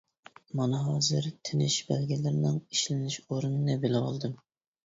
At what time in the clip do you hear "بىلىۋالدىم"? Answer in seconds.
3.85-4.39